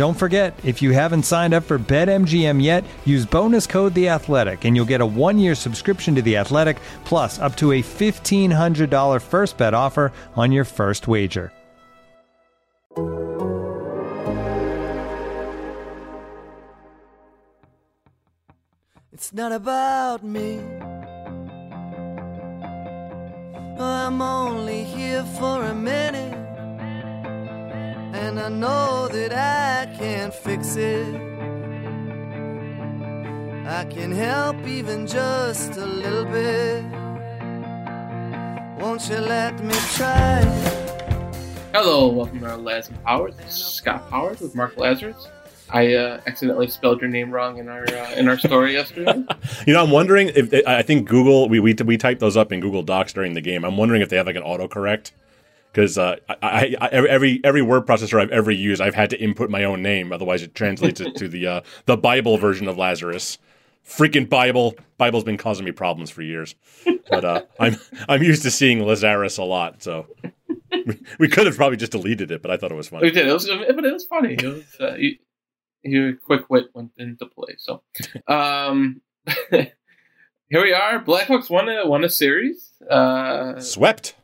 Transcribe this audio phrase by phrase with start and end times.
[0.00, 4.64] Don't forget, if you haven't signed up for BetMGM yet, use bonus code The Athletic,
[4.64, 8.88] and you'll get a one-year subscription to The Athletic, plus up to a fifteen hundred
[8.88, 11.52] dollar first bet offer on your first wager.
[19.12, 20.60] It's not about me.
[23.78, 26.49] I'm only here for a minute.
[28.12, 31.14] And I know that I can fix it.
[33.66, 36.84] I can help even just a little bit.
[38.80, 40.40] Won't you let me try?
[41.72, 43.36] Hello, welcome to Laz and Powers.
[43.36, 45.28] This is Scott Powers with Mark Lazerus.
[45.68, 49.24] I uh, accidentally spelled your name wrong in our uh, in our story yesterday.
[49.66, 52.58] You know, I'm wondering if I think Google we we we typed those up in
[52.58, 53.64] Google Docs during the game.
[53.64, 55.12] I'm wondering if they have like an autocorrect
[55.72, 59.50] because uh, I, I, every every word processor I've ever used, I've had to input
[59.50, 60.12] my own name.
[60.12, 63.38] Otherwise, it translates it to the uh, the Bible version of Lazarus.
[63.86, 64.74] Freaking Bible!
[64.98, 66.54] Bible's been causing me problems for years,
[67.08, 67.76] but uh, I'm
[68.08, 69.82] I'm used to seeing Lazarus a lot.
[69.82, 70.06] So
[71.18, 73.04] we could have probably just deleted it, but I thought it was funny.
[73.04, 73.26] We did.
[73.26, 74.34] It was, but it was funny.
[74.34, 75.16] It was uh, you,
[75.82, 77.56] you quick wit went into play.
[77.58, 77.82] So,
[78.28, 79.00] um,
[79.50, 79.72] here
[80.62, 81.02] we are.
[81.02, 82.70] Blackhawks won a won a series.
[82.88, 84.14] Uh, Swept.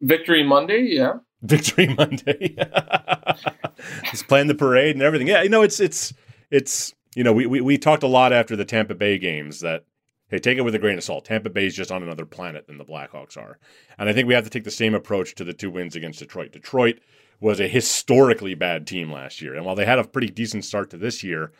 [0.00, 1.14] Victory Monday, yeah.
[1.42, 2.56] Victory Monday.
[4.10, 5.28] He's playing the parade and everything.
[5.28, 6.12] Yeah, you know, it's it's
[6.50, 9.84] it's you know, we, we we talked a lot after the Tampa Bay games that
[10.28, 11.24] hey, take it with a grain of salt.
[11.24, 13.58] Tampa Bay is just on another planet than the Blackhawks are.
[13.98, 16.18] And I think we have to take the same approach to the two wins against
[16.18, 16.52] Detroit.
[16.52, 17.00] Detroit
[17.40, 19.54] was a historically bad team last year.
[19.54, 21.52] And while they had a pretty decent start to this year,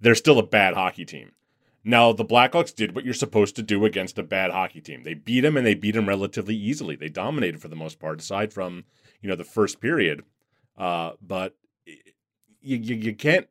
[0.00, 1.32] they're still a bad hockey team.
[1.84, 5.02] Now, the Blackhawks did what you're supposed to do against a bad hockey team.
[5.02, 6.94] They beat them and they beat them relatively easily.
[6.94, 8.84] They dominated for the most part, aside from,
[9.20, 10.22] you know, the first period.
[10.78, 11.56] Uh, but
[12.60, 13.48] you, you, you can't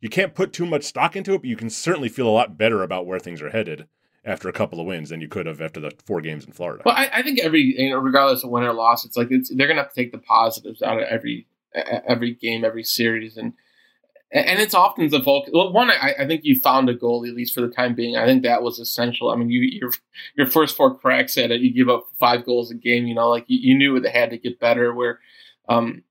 [0.00, 2.58] you can't put too much stock into it, but you can certainly feel a lot
[2.58, 3.86] better about where things are headed
[4.24, 6.82] after a couple of wins than you could have after the four games in Florida.
[6.84, 9.54] Well, I, I think every you know, regardless of win or loss, it's like it's,
[9.54, 13.54] they're gonna have to take the positives out of every every game, every series, and
[14.32, 15.50] and it's often the focus.
[15.52, 18.16] Well, one, I, I, think you found a goal at least for the time being.
[18.16, 19.30] I think that was essential.
[19.30, 19.92] I mean, you your
[20.36, 23.06] your first four cracks at it, you give up five goals a game.
[23.06, 24.94] You know, like you, you knew it had to get better.
[24.94, 25.20] Where,
[25.68, 26.02] um,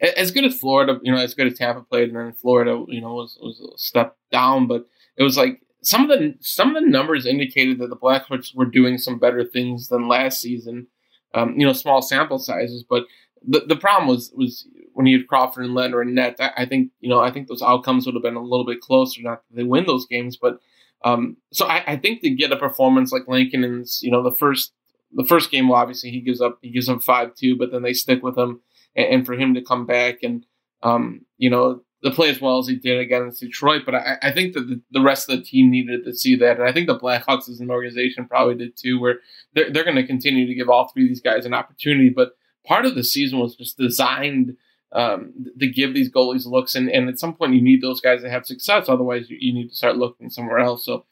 [0.00, 3.00] as good as Florida, you know, as good as Tampa played, and then Florida, you
[3.00, 4.66] know, was was a step down.
[4.66, 4.86] But
[5.16, 8.66] it was like some of the some of the numbers indicated that the Blackhawks were
[8.66, 10.86] doing some better things than last season.
[11.32, 13.04] Um, you know, small sample sizes, but
[13.46, 16.36] the the problem was was when you had Crawford and Lehner and net.
[16.38, 19.20] I, think you know I think those outcomes would have been a little bit closer.
[19.22, 20.60] Not that they win those games, but
[21.04, 24.72] um, so I, I, think to get a performance like Lankinen's, you know, the first
[25.12, 27.82] the first game, well, obviously he gives up he gives up five two, but then
[27.82, 28.60] they stick with him,
[28.94, 30.44] and, and for him to come back and
[30.82, 33.82] um, you know to play as well as he did against Detroit.
[33.84, 36.58] But I, I think that the, the, rest of the team needed to see that,
[36.58, 39.20] and I think the Blackhawks as an organization probably did too, where
[39.54, 42.32] they're they're going to continue to give all three of these guys an opportunity, but
[42.64, 44.56] part of the season was just designed
[44.92, 46.74] um, to give these goalies looks.
[46.74, 48.88] And, and at some point, you need those guys to have success.
[48.88, 50.84] Otherwise, you, you need to start looking somewhere else.
[50.84, 51.04] So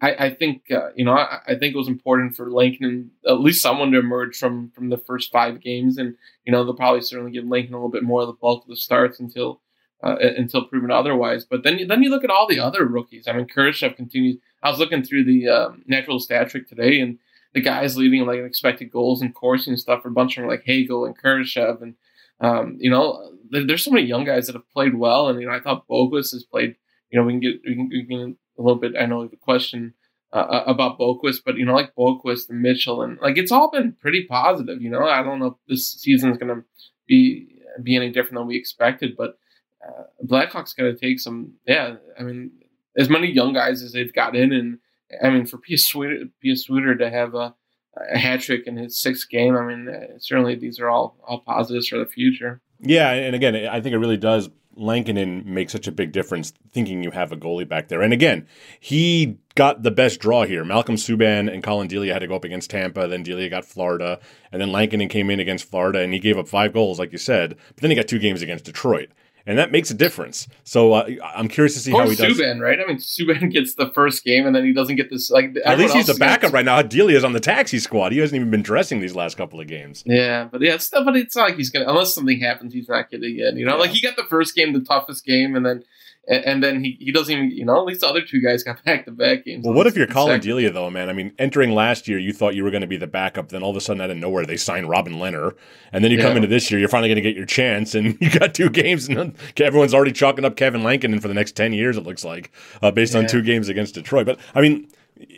[0.00, 3.10] I, I think, uh, you know, I, I, think it was important for Lankinen and
[3.26, 5.98] at least someone to emerge from, from the first five games.
[5.98, 8.64] And, you know, they'll probably certainly give Lankinen a little bit more of the bulk
[8.64, 9.60] of the starts until,
[10.02, 11.44] uh, until proven otherwise.
[11.44, 13.26] But then then you look at all the other rookies.
[13.26, 14.36] I mean, Kurashev continues.
[14.62, 17.18] I was looking through the um, natural stat trick today, and
[17.54, 20.50] the guys leading like expected goals and Corsi and stuff are a bunch of them,
[20.50, 21.94] like Hagel and Kurashev, and
[22.40, 25.54] um, you know, there's so many young guys that have played well, and you know,
[25.54, 26.76] I thought Boqvist has played.
[27.10, 28.94] You know, we can get we can, we can a little bit.
[28.98, 29.94] I know the question
[30.32, 33.70] uh, uh, about Boqvist, but you know, like Boqvist and Mitchell, and like it's all
[33.70, 34.82] been pretty positive.
[34.82, 36.64] You know, I don't know if this season is going to
[37.06, 37.48] be
[37.82, 39.38] be any different than we expected, but
[39.86, 41.54] uh, Blackhawks got to take some.
[41.66, 42.50] Yeah, I mean,
[42.96, 44.78] as many young guys as they've got in, and
[45.22, 47.54] I mean, for Pius Suter, Pius Suter to have a,
[47.96, 51.40] a hat trick in his sixth game, I mean, uh, certainly these are all all
[51.40, 52.60] positives for the future.
[52.80, 57.02] Yeah, and again, I think it really does Lankinen make such a big difference thinking
[57.02, 58.02] you have a goalie back there.
[58.02, 58.46] And again,
[58.78, 60.64] he got the best draw here.
[60.64, 64.20] Malcolm Subban and Collin Delia had to go up against Tampa, then Delia got Florida,
[64.52, 67.18] and then Lankinen came in against Florida and he gave up five goals, like you
[67.18, 69.08] said, but then he got two games against Detroit
[69.46, 70.48] and that makes a difference.
[70.64, 72.38] So uh, I'm curious to see or how he does.
[72.38, 72.78] Subban, right?
[72.80, 75.30] I mean, Subban gets the first game, and then he doesn't get this.
[75.30, 76.82] Like at least he's the backup right now.
[76.82, 78.12] Delia's on the taxi squad.
[78.12, 80.02] He hasn't even been dressing these last couple of games.
[80.04, 82.74] Yeah, but yeah, it's but it's not like he's gonna unless something happens.
[82.74, 83.56] He's not getting in.
[83.56, 83.80] You know, yeah.
[83.80, 85.84] like he got the first game, the toughest game, and then
[86.28, 88.62] and, and, then he, he doesn't even, you know, at least the other two guys
[88.62, 89.64] got back to back games.
[89.64, 91.08] Well, what if you're Collin Delia, though, man?
[91.08, 93.50] I mean, entering last year, you thought you were going to be the backup.
[93.50, 95.54] Then all of a sudden, out of nowhere, they signed Robin Lehner.
[95.92, 96.24] And then you yeah.
[96.24, 98.70] come into this year, you're finally going to get your chance, and you got two
[98.70, 102.24] games, and everyone's already chalking up Kevin Lankinen for the next 10 years, it looks
[102.24, 102.50] like,
[102.82, 103.20] uh, based yeah.
[103.20, 104.26] on two games against Detroit.
[104.26, 104.88] But, I mean,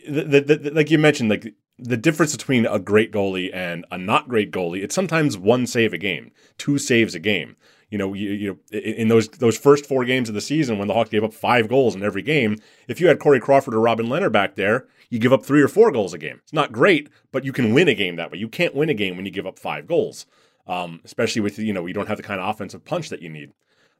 [0.08, 3.98] the, the, the, like you mentioned, like the difference between a great goalie and a
[3.98, 7.56] not great goalie, it's sometimes one save a game, two saves a game
[7.90, 10.88] you know, you, you know, in those those first four games of the season when
[10.88, 13.80] the Hawks gave up five goals in every game, if you had Corey Crawford or
[13.80, 16.40] Robin Lehner back there, you give up three or four goals a game.
[16.42, 18.38] It's not great, but you can win a game that way.
[18.38, 20.26] You can't win a game when you give up five goals,
[20.66, 23.30] um, especially with you know you don't have the kind of offensive punch that you
[23.30, 23.52] need.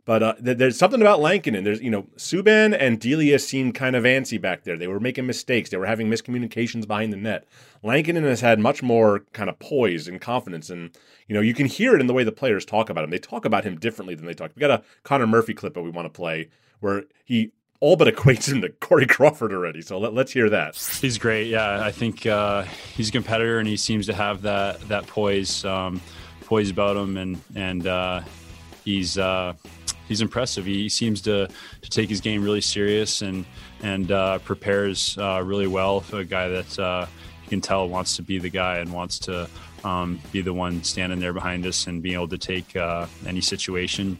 [0.09, 1.65] But uh, th- there's something about Lankinen.
[1.65, 4.79] There's, you know, Subban and Delia seemed kind of antsy back there.
[4.79, 5.69] They were making mistakes.
[5.69, 7.47] They were having miscommunications behind the net.
[7.83, 10.97] Lankinen has had much more kind of poise and confidence, and
[11.27, 13.11] you know, you can hear it in the way the players talk about him.
[13.11, 14.51] They talk about him differently than they talk.
[14.57, 16.49] We got a Connor Murphy clip that we want to play
[16.81, 19.83] where he all but equates him to Corey Crawford already.
[19.83, 20.75] So let, us hear that.
[21.03, 21.49] He's great.
[21.49, 22.63] Yeah, I think uh,
[22.97, 26.01] he's a competitor, and he seems to have that that poise, um,
[26.47, 28.23] poise about him, and and uh,
[28.87, 29.19] he's.
[30.09, 30.65] He's impressive.
[30.65, 31.49] He seems to,
[31.83, 33.45] to take his game really serious and
[33.83, 36.01] and uh, prepares uh, really well.
[36.01, 37.07] For a guy that uh,
[37.45, 39.49] you can tell wants to be the guy and wants to
[39.85, 43.41] um, be the one standing there behind us and being able to take uh, any
[43.41, 44.19] situation.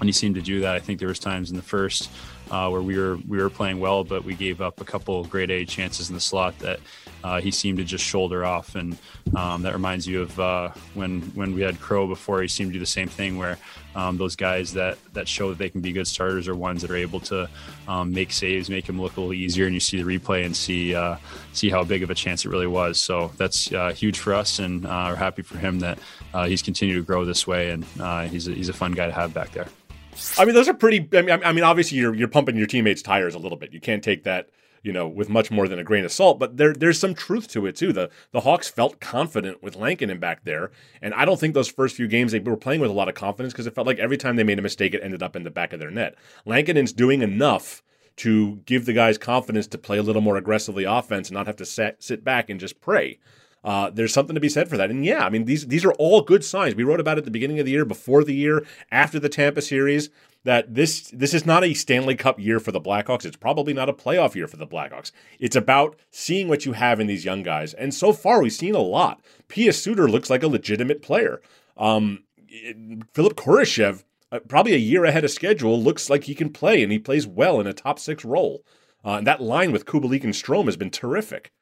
[0.00, 0.74] And he seemed to do that.
[0.74, 2.10] I think there was times in the first
[2.50, 5.50] uh, where we were we were playing well, but we gave up a couple grade
[5.50, 6.80] A chances in the slot that
[7.24, 8.96] uh, he seemed to just shoulder off, and
[9.36, 12.42] um, that reminds you of uh, when when we had Crow before.
[12.42, 13.58] He seemed to do the same thing, where
[13.94, 16.90] um, those guys that that show that they can be good starters are ones that
[16.90, 17.48] are able to
[17.86, 20.56] um, make saves, make them look a little easier, and you see the replay and
[20.56, 21.16] see uh,
[21.52, 22.98] see how big of a chance it really was.
[22.98, 25.98] So that's uh, huge for us, and uh, we're happy for him that
[26.46, 27.84] he's continued to grow this way, and
[28.30, 29.66] he's a, he's a fun guy to have back there.
[30.38, 31.08] I mean, those are pretty.
[31.16, 33.72] I mean, I mean, obviously, you're you're pumping your teammates' tires a little bit.
[33.72, 34.48] You can't take that,
[34.82, 36.38] you know, with much more than a grain of salt.
[36.38, 37.92] But there, there's some truth to it too.
[37.92, 40.70] The the Hawks felt confident with Lankinen back there,
[41.00, 43.14] and I don't think those first few games they were playing with a lot of
[43.14, 45.44] confidence because it felt like every time they made a mistake, it ended up in
[45.44, 46.14] the back of their net.
[46.44, 47.82] Lankinen's doing enough
[48.16, 51.56] to give the guys confidence to play a little more aggressively offense and not have
[51.56, 53.18] to sit, sit back and just pray.
[53.64, 54.90] Uh, there's something to be said for that.
[54.90, 56.74] And yeah, I mean these these are all good signs.
[56.74, 59.28] We wrote about it at the beginning of the year, before the year, after the
[59.28, 60.10] Tampa series
[60.44, 63.24] that this this is not a Stanley Cup year for the Blackhawks.
[63.24, 65.10] It's probably not a playoff year for the Blackhawks.
[65.38, 67.74] It's about seeing what you have in these young guys.
[67.74, 69.20] And so far, we've seen a lot.
[69.48, 71.40] Pius Suter looks like a legitimate player.
[71.76, 72.24] Um,
[73.12, 76.90] Philipp Kurashev, uh, probably a year ahead of schedule, looks like he can play, and
[76.90, 78.64] he plays well in a top six role.
[79.04, 81.52] Uh, and that line with Kubalik and Strome has been terrific.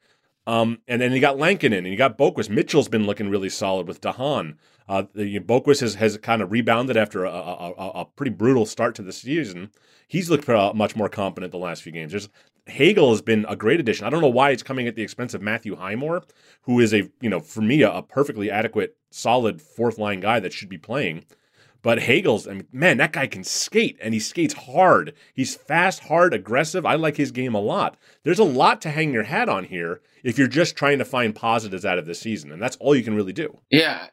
[0.47, 2.49] Um, and then you got Lankinen and you got Boqvist.
[2.49, 4.57] Mitchell's been looking really solid with de Haan.
[4.87, 8.95] Uh, the, Boqvist has, has kind of rebounded after a, a, a, pretty brutal start
[8.95, 9.69] to the season.
[10.07, 12.11] He's looked uh, much more competent the last few games.
[12.13, 12.29] There's
[12.67, 14.07] Hagel has been a great addition.
[14.07, 16.23] I don't know why it's coming at the expense of Matthew Highmore,
[16.61, 20.39] who is a you know for me a, a perfectly adequate, solid fourth line guy
[20.39, 21.25] that should be playing.
[21.81, 25.13] But Hagel's, I mean, man, that guy can skate and he skates hard.
[25.33, 26.85] He's fast, hard, aggressive.
[26.85, 27.97] I like his game a lot.
[28.23, 31.35] There's a lot to hang your hat on here if you're just trying to find
[31.35, 33.59] positives out of this season, and that's all you can really do.
[33.69, 34.07] Yeah.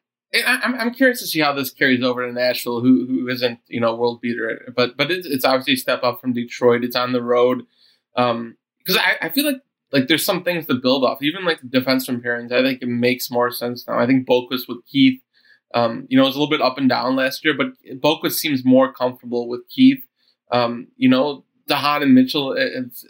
[0.46, 3.94] I'm, curious to see how this carries over to Nashville, who who isn't you know
[3.94, 6.82] world beater, but but it's, it's obviously a step up from Detroit.
[6.82, 7.62] It's on the road,
[8.16, 11.22] um, because I, I feel like like there's some things to build off.
[11.22, 13.96] Even like the defenseman pairings, I think it makes more sense now.
[13.96, 15.20] I think Boqvist with Keith
[15.74, 17.66] um, you know, it was a little bit up and down last year, but
[18.00, 20.02] Boqvist seems more comfortable with Keith.
[20.50, 22.56] um, you know, de Haan and Mitchell,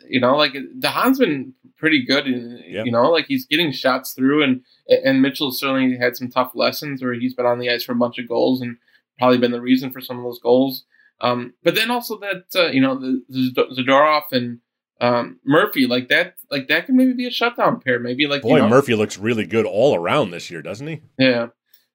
[0.09, 2.27] you know, like de Haan's been pretty good.
[2.27, 2.87] Yep.
[2.87, 7.03] You know, like he's getting shots through, and and Mitchell certainly had some tough lessons
[7.03, 8.77] where he's been on the ice for a bunch of goals and
[9.19, 10.85] probably been the reason for some of those goals.
[11.21, 14.61] Um, but then also that uh, you know the, the Zadorov and
[15.01, 17.99] um, Murphy like that like that could maybe be a shutdown pair.
[17.99, 21.03] Maybe like Boy, you know, Murphy looks really good all around this year, doesn't he?
[21.19, 21.49] yeah.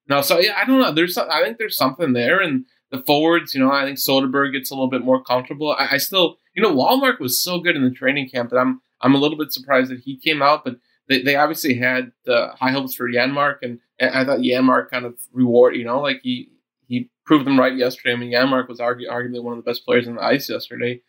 [0.10, 0.92] No, so yeah, I don't know.
[0.92, 4.72] There's I think there's something there, and the forwards, you know, I think Soderberg gets
[4.72, 5.76] a little bit more comfortable.
[5.78, 8.82] I, I still, you know, Wallmark was so good in the training camp that I'm
[9.02, 12.50] I'm a little bit surprised that he came out, but they, they obviously had uh,
[12.56, 16.50] high hopes for Janmark, and, I thought Janmark kind of reward, you know, like he
[16.88, 18.14] he proved them right yesterday.
[18.14, 21.02] I mean, Janmark was argu- arguably one of the best players on the ice yesterday.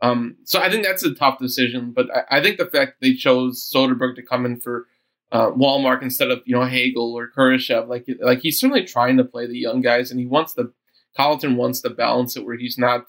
[0.00, 3.14] Um, so I think that's a tough decision, but I, I think the fact they
[3.14, 4.86] chose Soderberg to come in for
[5.32, 9.24] uh, Wallmark instead of you know Hagel or Kurashev, like like he's certainly trying to
[9.24, 10.72] play the young guys, and he wants the
[11.16, 13.06] Colliton wants to balance it where he's not,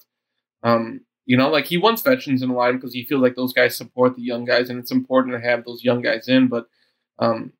[0.62, 3.52] um, you know, like he wants veterans in the line because he feels like those
[3.52, 6.48] guys support the young guys, and it's important to have those young guys in.
[6.48, 6.66] But,
[7.18, 7.52] um,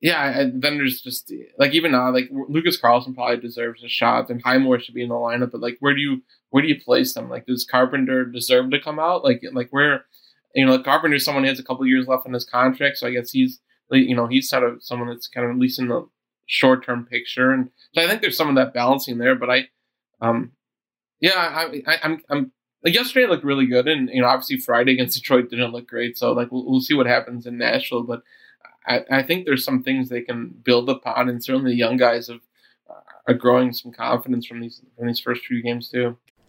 [0.00, 4.28] yeah, I, then there's just like even now, like Lucas Carlsson probably deserves a shot,
[4.28, 5.52] and Highmore should be in the lineup.
[5.52, 7.30] But like, where do you where do you place them?
[7.30, 9.24] Like, does Carpenter deserve to come out?
[9.24, 10.04] Like, like where,
[10.54, 13.06] you know, like Carpenter someone who has a couple years left on his contract, so
[13.06, 15.88] I guess he's you know he's sort of someone that's kind of at least in
[15.88, 16.08] the
[16.46, 19.34] short term picture, and so I think there's some of that balancing there.
[19.34, 19.68] But I,
[20.20, 20.52] um,
[21.20, 24.92] yeah, I, I I'm I'm like yesterday looked really good, and you know obviously Friday
[24.92, 26.16] against Detroit didn't look great.
[26.16, 28.22] So like we'll, we'll see what happens in Nashville, but
[28.86, 32.28] I, I think there's some things they can build upon, and certainly the young guys
[32.28, 32.40] have
[32.88, 36.16] uh, are growing some confidence from these from these first few games too.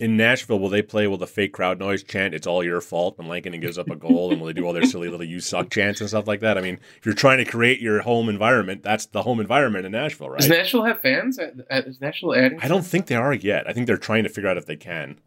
[0.00, 3.16] In Nashville, will they play will the fake crowd noise chant "It's all your fault"
[3.16, 5.38] when Lankinen gives up a goal, and will they do all their silly little "You
[5.38, 6.58] suck" chants and stuff like that?
[6.58, 9.92] I mean, if you're trying to create your home environment, that's the home environment in
[9.92, 10.40] Nashville, right?
[10.40, 11.38] Does Nashville have fans?
[11.38, 12.58] Is Nashville adding?
[12.60, 13.68] I don't think they are yet.
[13.68, 15.20] I think they're trying to figure out if they can.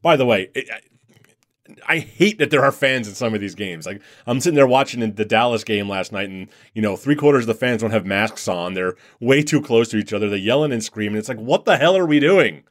[0.00, 3.54] By the way, it, I, I hate that there are fans in some of these
[3.54, 3.84] games.
[3.84, 7.42] Like I'm sitting there watching the Dallas game last night, and you know, three quarters
[7.44, 8.72] of the fans don't have masks on.
[8.72, 10.30] They're way too close to each other.
[10.30, 11.18] They're yelling and screaming.
[11.18, 12.64] It's like, what the hell are we doing?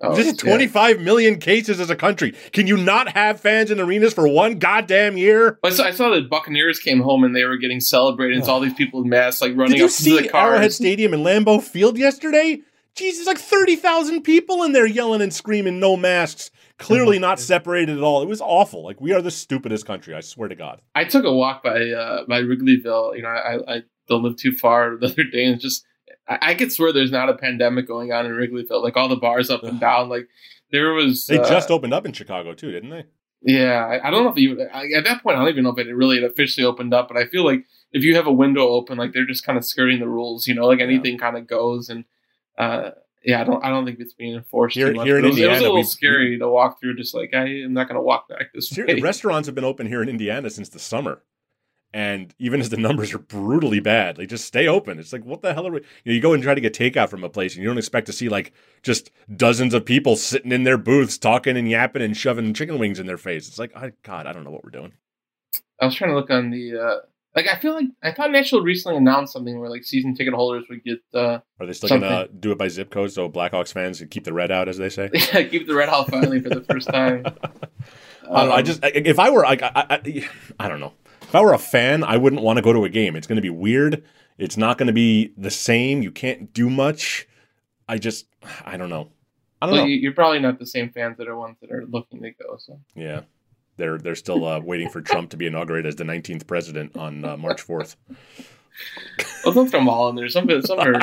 [0.00, 0.50] Oh, This is yeah.
[0.50, 2.34] 25 million cases as a country.
[2.52, 5.58] Can you not have fans in arenas for one goddamn year?
[5.64, 8.38] I saw, I saw that Buccaneers came home and they were getting celebrated.
[8.38, 10.52] It's all these people in masks like running Did you up to see the cars.
[10.52, 12.60] Arrowhead Stadium and Lambeau Field yesterday?
[12.94, 18.02] Jesus, like 30,000 people in there yelling and screaming, no masks, clearly not separated at
[18.02, 18.22] all.
[18.22, 18.84] It was awful.
[18.84, 20.80] Like, we are the stupidest country, I swear to God.
[20.94, 23.14] I took a walk by uh, by Wrigleyville.
[23.16, 25.84] You know, I, I don't live too far the other day, and just
[26.28, 28.82] I, I could swear there's not a pandemic going on in Wrigleyville.
[28.82, 30.08] Like all the bars up and down.
[30.08, 30.28] Like
[30.70, 31.26] there was.
[31.26, 33.04] They uh, just opened up in Chicago, too, didn't they?
[33.42, 35.78] Yeah, I, I don't know if you at that point I don't even know if
[35.78, 38.98] it really officially opened up, but I feel like if you have a window open,
[38.98, 40.46] like they're just kind of skirting the rules.
[40.46, 42.04] You know, like anything kind of goes, and
[42.58, 42.90] uh,
[43.24, 45.48] yeah, I don't I don't think it's being enforced Here- here in it, was, it
[45.48, 46.96] was a little scary to walk through.
[46.96, 49.00] Just like I am not going to walk back this Ser- way.
[49.00, 51.22] Restaurants have been open here in Indiana since the summer.
[51.96, 54.98] And even as the numbers are brutally bad, like just stay open.
[54.98, 55.78] It's like, what the hell are we?
[55.78, 57.78] You, know, you go and try to get takeout from a place, and you don't
[57.78, 62.02] expect to see like just dozens of people sitting in their booths talking and yapping
[62.02, 63.48] and shoving chicken wings in their face.
[63.48, 64.92] It's like, I, God, I don't know what we're doing.
[65.80, 66.96] I was trying to look on the uh,
[67.34, 67.46] like.
[67.48, 70.84] I feel like I thought Nashville recently announced something where like season ticket holders would
[70.84, 72.10] get uh, Are they still Something.
[72.10, 74.68] going to do it by zip code so Blackhawks fans can keep the red out,
[74.68, 75.08] as they say?
[75.14, 77.24] yeah, keep the red hot finally for the first time.
[78.30, 80.28] I, don't know, I Um, just if I were like I, I,
[80.60, 80.92] I don't know
[81.28, 83.16] if I were a fan I wouldn't want to go to a game.
[83.16, 84.04] It's going to be weird.
[84.38, 86.02] It's not going to be the same.
[86.02, 87.26] You can't do much.
[87.88, 88.26] I just
[88.64, 89.10] I don't know.
[89.60, 89.88] I don't well, know.
[89.88, 92.56] you, you're probably not the same fans that are ones that are looking to go.
[92.58, 93.22] So Yeah,
[93.76, 97.24] they're they're still uh, waiting for Trump to be inaugurated as the 19th president on
[97.24, 97.96] uh, March 4th.
[99.44, 100.28] well, don't throw them all in there.
[100.28, 101.00] Some some are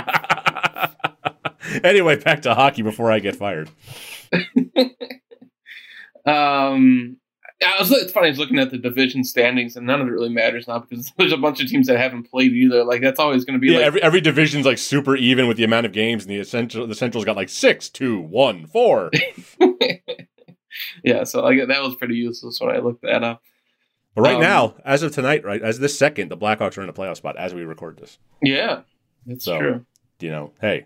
[1.84, 3.70] anyway, back to hockey before I get fired.
[6.26, 7.18] um,
[7.66, 8.28] I was, it's funny.
[8.28, 11.12] I was looking at the division standings, and none of it really matters now because
[11.18, 12.84] there's a bunch of teams that haven't played either.
[12.84, 15.58] Like that's always going to be Yeah, like every every division's like super even with
[15.58, 19.12] the amount of games, and the essential the central's got like six, two, one, four.
[21.04, 21.24] yeah.
[21.24, 23.42] So like that was pretty useless when I looked that up.
[24.16, 26.90] But right Um, now, as of tonight, right as this second, the Blackhawks are in
[26.90, 28.18] a playoff spot as we record this.
[28.42, 28.82] Yeah,
[29.26, 29.86] that's So- true.
[30.20, 30.86] You know, hey,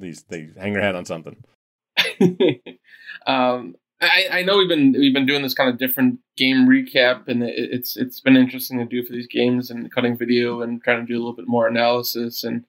[0.00, 1.36] these they hang their hat on something.
[3.26, 7.28] um, I, I know we've been we've been doing this kind of different game recap,
[7.28, 10.82] and it, it's it's been interesting to do for these games and cutting video and
[10.82, 12.64] trying to do a little bit more analysis and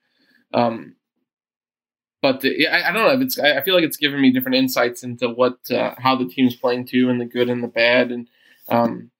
[0.52, 0.96] um.
[2.22, 3.22] But the, yeah, I, I don't know.
[3.22, 6.56] It's I feel like it's given me different insights into what uh, how the team's
[6.56, 8.28] playing too, and the good and the bad, and
[8.68, 9.10] um,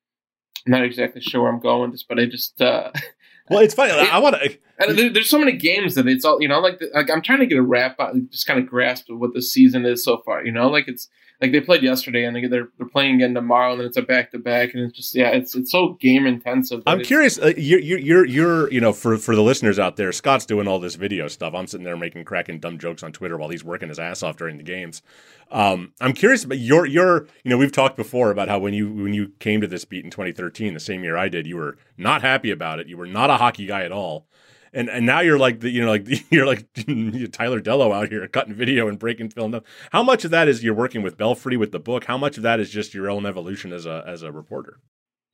[0.64, 2.92] I'm not exactly sure where I'm going with this, but I just uh,
[3.50, 3.92] Well, it's funny.
[3.92, 4.59] I, I want to.
[4.94, 7.40] there, there's so many games that it's all you know like, the, like I'm trying
[7.40, 10.23] to get a wrap on just kind of grasp of what the season is so
[10.25, 10.44] far.
[10.44, 11.09] You know, like it's
[11.44, 14.02] like they played yesterday and they, they're they're playing again tomorrow and then it's a
[14.02, 16.82] back to back and it's just yeah it's it's so game intensive.
[16.86, 17.38] I'm curious.
[17.38, 20.66] Uh, you're, you're, you're, you're, you know, for for the listeners out there, Scott's doing
[20.66, 21.54] all this video stuff.
[21.54, 24.36] I'm sitting there making cracking dumb jokes on Twitter while he's working his ass off
[24.36, 25.02] during the games.
[25.50, 27.26] Um, I'm curious about your your.
[27.42, 30.04] You know, we've talked before about how when you when you came to this beat
[30.04, 32.88] in 2013, the same year I did, you were not happy about it.
[32.88, 34.26] You were not a hockey guy at all.
[34.74, 36.66] And, and now you're like the, you know like you're like
[37.32, 39.60] Tyler Dellow out here cutting video and breaking film.
[39.92, 42.04] How much of that is you're working with Belfry with the book?
[42.04, 44.80] How much of that is just your own evolution as a as a reporter?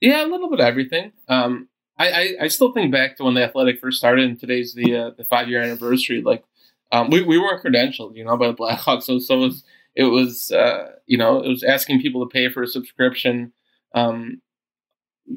[0.00, 1.12] Yeah, a little bit of everything.
[1.28, 1.68] Um,
[1.98, 4.96] I, I, I still think back to when the Athletic first started, and today's the
[4.96, 6.22] uh, the five year anniversary.
[6.22, 6.42] Like,
[6.90, 10.04] um, we we weren't credentialed, you know, by the Blackhawks, so so it was it
[10.04, 13.52] was uh, you know it was asking people to pay for a subscription,
[13.94, 14.40] um,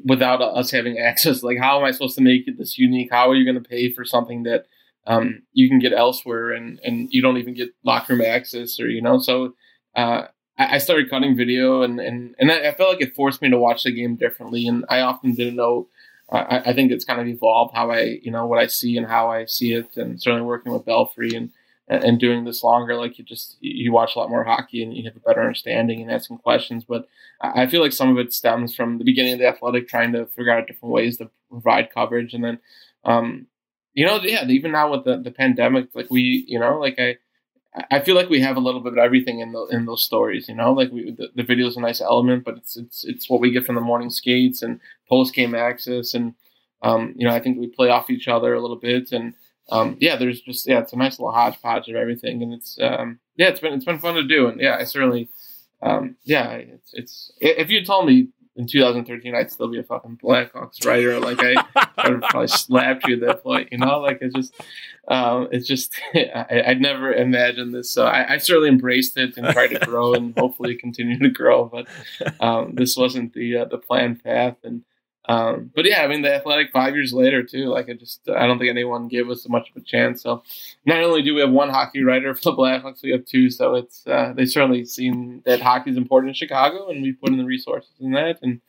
[0.04, 1.42] without us having access.
[1.42, 3.08] Like, how am I supposed to make it this unique?
[3.10, 4.66] How are you going to pay for something that
[5.06, 8.88] um, you can get elsewhere, and and you don't even get locker room access, or
[8.88, 9.54] you know, so.
[9.94, 10.26] Uh,
[10.58, 13.50] I I started cutting video, and and and I I felt like it forced me
[13.50, 14.66] to watch the game differently.
[14.66, 15.88] And I often didn't know.
[16.32, 19.06] I, I think it's kind of evolved how I, you know, what I see and
[19.06, 21.50] how I see it, and certainly working with Belfry and
[21.88, 25.04] and doing this longer, like you just you watch a lot more hockey and you
[25.04, 26.84] have a better understanding and asking questions.
[26.84, 27.08] But
[27.40, 30.26] I feel like some of it stems from the beginning of the athletic, trying to
[30.26, 32.58] figure out different ways to provide coverage, and then,
[33.04, 33.46] um,
[33.92, 37.18] you know, yeah, even now with the the pandemic, like we, you know, like I.
[37.90, 40.48] I feel like we have a little bit of everything in the, in those stories,
[40.48, 40.72] you know.
[40.72, 43.50] Like we, the, the video is a nice element, but it's it's it's what we
[43.50, 46.34] get from the morning skates and post game access, and
[46.82, 49.34] um, you know, I think we play off each other a little bit, and
[49.70, 53.18] um, yeah, there's just yeah, it's a nice little hodgepodge of everything, and it's um,
[53.36, 55.28] yeah, it's been it's been fun to do, and yeah, I certainly
[55.82, 60.18] um, yeah, it's it's if you told me in 2013 I'd still be a fucking
[60.22, 61.54] Blackhawks writer, like I,
[61.98, 64.54] I would probably slapped you at that point, you know, like it's just
[65.08, 69.46] um, it's just I, I'd never imagined this, so I, I certainly embraced it and
[69.52, 71.86] tried to grow and hopefully continue to grow, but
[72.40, 74.82] um, this wasn't the uh, the planned path, and
[75.26, 77.66] um, but yeah, I mean the athletic five years later too.
[77.66, 80.22] Like I just I don't think anyone gave us so much of a chance.
[80.22, 80.42] So
[80.84, 83.50] not only do we have one hockey writer for the Blackhawks, we have two.
[83.50, 87.30] So it's uh, they certainly seen that hockey is important in Chicago, and we put
[87.30, 88.38] in the resources in that.
[88.42, 88.60] And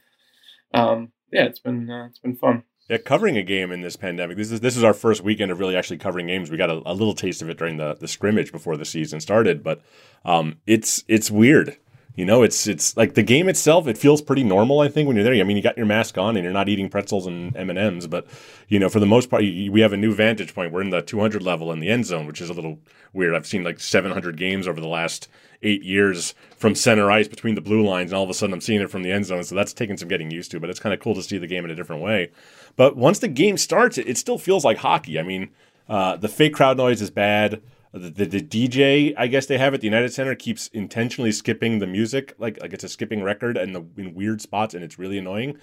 [0.74, 2.64] um, yeah, it's been uh, it's been fun.
[2.90, 4.38] Yeah, covering a game in this pandemic.
[4.38, 6.52] This is this is our first weekend of really actually covering games.
[6.52, 9.20] We got a, a little taste of it during the, the scrimmage before the season
[9.20, 9.82] started, but
[10.24, 11.78] um, it's it's weird.
[12.16, 13.88] You know, it's it's like the game itself.
[13.88, 14.80] It feels pretty normal.
[14.80, 15.34] I think when you're there.
[15.34, 17.78] I mean, you got your mask on and you're not eating pretzels and M and
[17.78, 18.26] M's, but
[18.70, 20.72] you know, for the most part, we have a new vantage point.
[20.72, 22.80] We're in the 200 level in the end zone, which is a little
[23.12, 23.36] weird.
[23.36, 25.28] I've seen like 700 games over the last
[25.62, 28.62] eight years from center ice between the blue lines, and all of a sudden I'm
[28.62, 29.44] seeing it from the end zone.
[29.44, 31.48] So that's taking some getting used to, but it's kind of cool to see the
[31.48, 32.32] game in a different way.
[32.78, 35.20] But once the game starts, it, it still feels like hockey.
[35.20, 35.50] I mean,
[35.90, 37.62] uh, the fake crowd noise is bad.
[37.96, 41.88] The, the, DJ, I guess they have at the United Center, keeps intentionally skipping the
[41.88, 45.18] music, like like it's a skipping record, and the in weird spots, and it's really
[45.18, 45.58] annoying.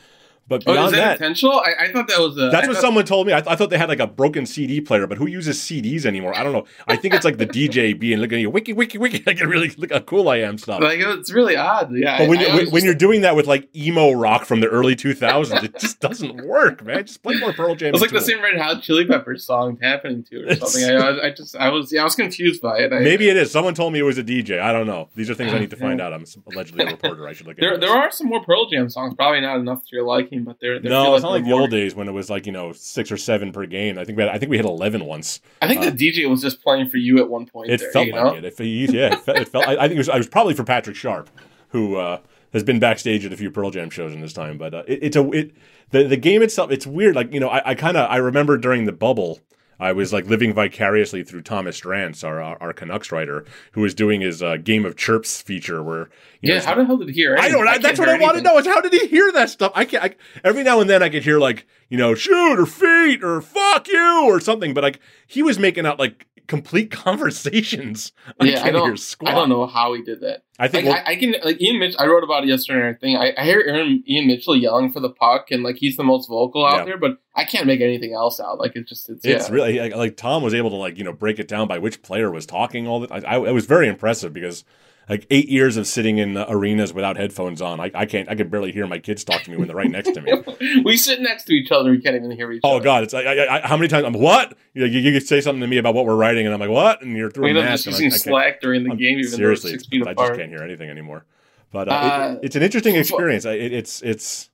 [0.48, 1.60] But Oh, beyond is that, that, intentional?
[1.60, 2.50] I, I thought that was a.
[2.50, 3.32] that's I what thought- someone told me.
[3.32, 6.04] I, th- I thought they had like a broken CD player, but who uses CDs
[6.04, 6.36] anymore?
[6.36, 6.64] I don't know.
[6.88, 9.40] I think it's like the DJ being looking at you, wiki, wiki, wiki, I it
[9.42, 10.80] really look how cool I am stuff.
[10.80, 11.94] Like it's really odd.
[11.94, 14.66] Yeah, But when, you, when, when you're doing that with like emo rock from the
[14.68, 17.06] early 2000s, it just doesn't work, man.
[17.06, 17.94] Just play more Pearl Jam.
[17.94, 20.84] It's like and the same Red Hot Chili Peppers song happening to or something.
[20.96, 22.92] I, I, just I was yeah I was confused by it.
[22.92, 23.50] I, Maybe it is.
[23.50, 24.60] Someone told me it was a DJ.
[24.60, 25.08] I don't know.
[25.14, 26.12] These are things I need to find out.
[26.12, 27.28] I'm allegedly a reporter.
[27.28, 27.88] I should look at there this.
[27.88, 29.14] there are some more Pearl Jam songs.
[29.14, 31.70] Probably not enough to your liking, but they're, they're No, it's not like the old
[31.70, 33.98] days when it was like you know six or seven per game.
[33.98, 35.40] I think we had, I think we hit eleven once.
[35.60, 37.70] I think Uh, the DJ was just playing for you at one point.
[37.70, 38.48] It there, felt you like know?
[38.48, 38.90] it.
[38.92, 39.38] Yeah, it felt.
[39.38, 40.08] It felt I, I think it was.
[40.08, 41.30] I was probably for Patrick Sharp,
[41.68, 42.18] who uh,
[42.52, 44.58] has been backstage at a few Pearl Jam shows in this time.
[44.58, 45.54] But uh, it, it's a it
[45.90, 46.70] the the game itself.
[46.70, 47.14] It's weird.
[47.14, 49.40] Like you know, I, I kind of I remember during the bubble.
[49.82, 53.94] I was like living vicariously through Thomas Drance, our our, our Canucks writer, who was
[53.94, 55.82] doing his uh, Game of Chirps feature.
[55.82, 56.08] Where
[56.40, 57.36] yeah, know, how the hell did he hear?
[57.36, 57.66] I don't.
[57.66, 59.72] I, that's what I want to know is how did he hear that stuff?
[59.74, 60.04] I can't.
[60.04, 60.14] I,
[60.44, 63.88] every now and then I could hear like you know shoot or feet or fuck
[63.88, 68.12] you or something, but like he was making out like complete conversations.
[68.40, 69.16] I yeah, I don't.
[69.24, 70.44] I don't know how he did that.
[70.58, 72.00] I think like, well, I, I, can like Ian Mitchell.
[72.00, 72.88] I wrote about it yesterday.
[72.88, 75.96] I think I, I hear Aaron, Ian Mitchell yelling for the puck, and like he's
[75.96, 76.84] the most vocal out yeah.
[76.84, 76.98] there.
[76.98, 78.58] But I can't make anything else out.
[78.58, 79.54] Like it's just it's, it's yeah.
[79.54, 82.02] really like, like, Tom was able to like you know break it down by which
[82.02, 83.12] player was talking all the.
[83.12, 84.64] I, I it was very impressive because
[85.08, 87.80] like eight years of sitting in arenas without headphones on.
[87.80, 88.28] I, I can't.
[88.28, 90.82] I can barely hear my kids talk to me when they're right next to me.
[90.84, 91.90] we sit next to each other.
[91.90, 92.80] We can't even hear each oh, other.
[92.80, 93.02] Oh God!
[93.04, 95.78] It's I, I, how many times I'm what you, you, you say something to me
[95.78, 97.54] about what we're writing, and I'm like what, and you're throwing.
[97.54, 99.18] We just using Slack during the I'm, game.
[99.18, 101.26] Even seriously, six feet I just can't hear anything anymore.
[101.70, 103.44] But uh, uh, it, it's an interesting experience.
[103.44, 104.50] It, it's it's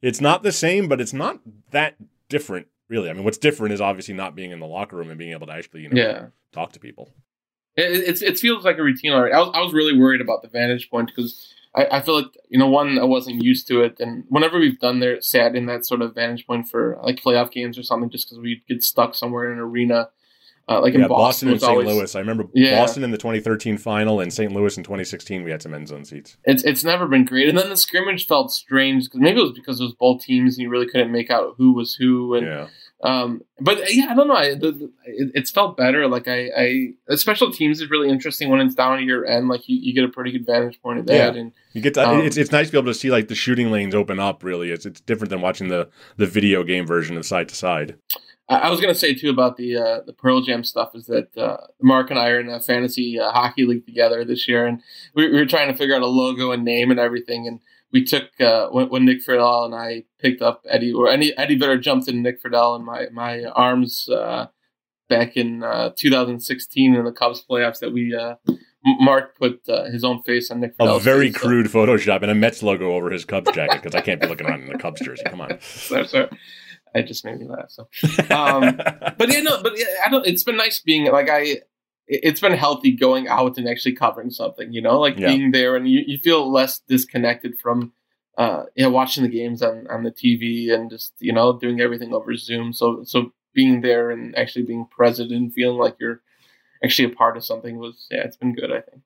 [0.00, 1.96] it's not the same, but it's not that
[2.28, 3.10] different, really.
[3.10, 5.46] I mean, what's different is obviously not being in the locker room and being able
[5.48, 6.26] to actually you know yeah.
[6.52, 7.12] talk to people.
[7.78, 9.32] It, it feels like a routine already.
[9.32, 12.36] I was, I was really worried about the vantage point because I, I feel like
[12.48, 15.66] you know one I wasn't used to it, and whenever we've done there sat in
[15.66, 18.82] that sort of vantage point for like playoff games or something, just because we get
[18.82, 20.08] stuck somewhere in an arena.
[20.70, 21.70] Uh, like yeah, in Boston, Boston and St.
[21.70, 22.14] Always, Louis.
[22.14, 22.78] I remember yeah.
[22.78, 24.52] Boston in the 2013 final and St.
[24.52, 25.42] Louis in 2016.
[25.42, 26.36] We had some end zone seats.
[26.44, 27.48] It's it's never been great.
[27.48, 30.56] And then the scrimmage felt strange because maybe it was because it was both teams
[30.56, 32.34] and you really couldn't make out who was who.
[32.34, 32.66] And yeah.
[33.00, 34.34] Um, but yeah, I don't know.
[34.34, 36.08] I, the, the, it, it's felt better.
[36.08, 39.48] Like I, I, special teams is really interesting when it's down to your end.
[39.48, 41.40] Like you, you get a pretty good vantage point of that, yeah.
[41.40, 43.36] and you get to, um, it's it's nice to be able to see like the
[43.36, 44.42] shooting lanes open up.
[44.42, 47.96] Really, it's it's different than watching the the video game version of side to side.
[48.48, 51.36] I, I was gonna say too about the uh, the Pearl Jam stuff is that
[51.36, 54.82] uh, Mark and I are in a fantasy uh, hockey league together this year, and
[55.14, 57.60] we, we were trying to figure out a logo and name and everything, and
[57.92, 61.58] we took uh, when, when, Nick Friedel and I picked up Eddie, or Eddie, Eddie
[61.58, 64.46] Vedder jumped in Nick Friedel in my my arms uh,
[65.08, 67.80] back in uh, 2016 in the Cubs playoffs.
[67.80, 68.34] That we uh,
[68.84, 70.74] Mark put uh, his own face on Nick.
[70.80, 71.78] A very face, crude so.
[71.78, 74.62] Photoshop and a Mets logo over his Cubs jacket because I can't be looking around
[74.62, 75.22] in the Cubs jersey.
[75.26, 76.28] Come on, sorry, sorry.
[76.94, 77.70] It just made me laugh.
[77.70, 77.88] So,
[78.30, 78.76] um,
[79.18, 80.26] but yeah, no, but yeah, I don't.
[80.26, 81.62] It's been nice being like I
[82.08, 85.28] it's been healthy going out and actually covering something, you know, like yeah.
[85.28, 87.92] being there and you, you feel less disconnected from,
[88.38, 91.80] uh, you know, watching the games on, on the TV and just, you know, doing
[91.80, 92.72] everything over Zoom.
[92.72, 96.22] So, so being there and actually being present and feeling like you're
[96.82, 99.02] actually a part of something was, yeah, it's been good, I think.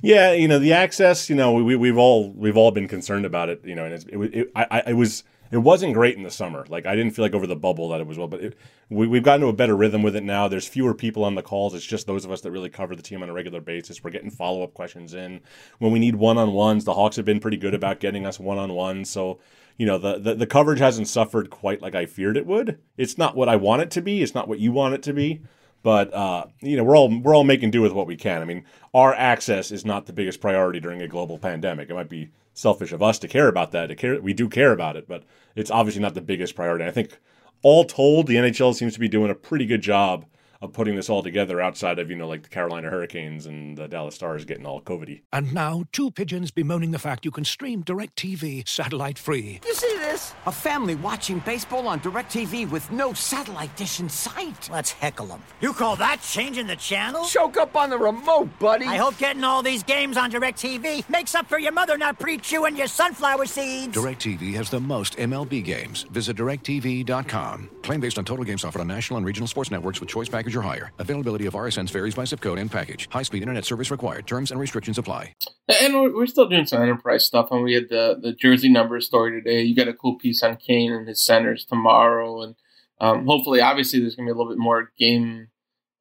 [0.00, 0.32] Yeah.
[0.32, 3.60] You know, the access, you know, we, we've all, we've all been concerned about it,
[3.64, 6.30] you know, and it's, it, it, I, I, it was, it wasn't great in the
[6.30, 6.64] summer.
[6.68, 9.06] Like I didn't feel like over the bubble that it was well, but it, we,
[9.06, 10.48] we've gotten to a better rhythm with it now.
[10.48, 11.74] There's fewer people on the calls.
[11.74, 14.02] It's just those of us that really cover the team on a regular basis.
[14.02, 15.40] We're getting follow up questions in
[15.78, 16.84] when we need one on ones.
[16.84, 19.04] The Hawks have been pretty good about getting us one on one.
[19.04, 19.38] So
[19.78, 22.78] you know the, the the coverage hasn't suffered quite like I feared it would.
[22.96, 24.22] It's not what I want it to be.
[24.22, 25.42] It's not what you want it to be.
[25.82, 28.42] But uh, you know, we're all we're all making do with what we can.
[28.42, 31.90] I mean, our access is not the biggest priority during a global pandemic.
[31.90, 33.88] It might be selfish of us to care about that.
[33.88, 35.22] To care, we do care about it, but
[35.54, 36.84] it's obviously not the biggest priority.
[36.84, 37.18] I think
[37.62, 40.24] all told, the NHL seems to be doing a pretty good job
[40.60, 43.88] of putting this all together outside of, you know, like the Carolina Hurricanes and the
[43.88, 45.22] Dallas Stars getting all COVIDy.
[45.32, 49.60] And now, two pigeons bemoaning the fact you can stream DirecTV satellite free.
[49.66, 50.34] You see this?
[50.46, 54.68] A family watching baseball on DirecTV with no satellite dish in sight.
[54.70, 55.42] Let's heckle them.
[55.60, 57.24] You call that changing the channel?
[57.24, 58.86] Choke up on the remote, buddy.
[58.86, 62.76] I hope getting all these games on DirecTV makes up for your mother not pre-chewing
[62.76, 63.96] your sunflower seeds.
[63.96, 66.04] DirecTV has the most MLB games.
[66.04, 67.70] Visit DirecTV.com.
[67.82, 70.45] Claim based on total games offered on national and regional sports networks with choice package
[70.46, 70.92] package or higher.
[70.98, 73.08] Availability of RSNs varies by zip code and package.
[73.10, 74.26] High speed internet service required.
[74.28, 75.34] Terms and restrictions apply.
[75.80, 77.48] And we're still doing some enterprise stuff.
[77.50, 79.62] And we had the, the jersey number story today.
[79.62, 82.42] You got a cool piece on Kane and his centers tomorrow.
[82.42, 82.54] And
[83.00, 85.48] um, hopefully, obviously, there's going to be a little bit more game.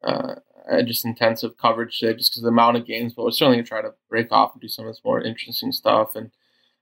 [0.04, 0.36] Uh,
[0.86, 3.14] just intensive coverage today, just because of the amount of games.
[3.16, 5.22] But we're certainly going to try to break off and do some of this more
[5.22, 6.16] interesting stuff.
[6.16, 6.32] And